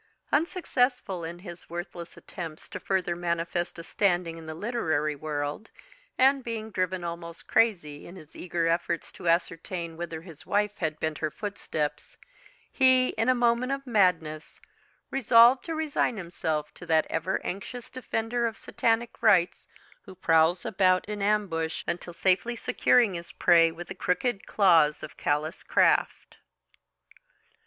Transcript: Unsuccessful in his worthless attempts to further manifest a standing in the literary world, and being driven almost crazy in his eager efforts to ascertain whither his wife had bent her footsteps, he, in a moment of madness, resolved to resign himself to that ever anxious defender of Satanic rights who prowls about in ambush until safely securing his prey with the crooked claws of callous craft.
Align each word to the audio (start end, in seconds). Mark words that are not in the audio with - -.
Unsuccessful 0.31 1.23
in 1.23 1.37
his 1.37 1.69
worthless 1.69 2.17
attempts 2.17 2.67
to 2.67 2.79
further 2.79 3.15
manifest 3.15 3.77
a 3.77 3.83
standing 3.83 4.35
in 4.35 4.47
the 4.47 4.55
literary 4.55 5.15
world, 5.15 5.69
and 6.17 6.43
being 6.43 6.71
driven 6.71 7.03
almost 7.03 7.45
crazy 7.45 8.07
in 8.07 8.15
his 8.15 8.35
eager 8.35 8.65
efforts 8.67 9.11
to 9.11 9.29
ascertain 9.29 9.95
whither 9.95 10.23
his 10.23 10.43
wife 10.43 10.75
had 10.79 10.99
bent 10.99 11.19
her 11.19 11.29
footsteps, 11.29 12.17
he, 12.71 13.09
in 13.09 13.29
a 13.29 13.35
moment 13.35 13.71
of 13.71 13.85
madness, 13.85 14.59
resolved 15.11 15.63
to 15.63 15.75
resign 15.75 16.17
himself 16.17 16.73
to 16.73 16.87
that 16.87 17.05
ever 17.11 17.39
anxious 17.45 17.91
defender 17.91 18.47
of 18.47 18.57
Satanic 18.57 19.21
rights 19.21 19.67
who 20.01 20.15
prowls 20.15 20.65
about 20.65 21.05
in 21.07 21.21
ambush 21.21 21.83
until 21.87 22.11
safely 22.11 22.55
securing 22.55 23.13
his 23.13 23.31
prey 23.31 23.69
with 23.69 23.87
the 23.87 23.93
crooked 23.93 24.47
claws 24.47 25.03
of 25.03 25.15
callous 25.15 25.61
craft. 25.61 26.39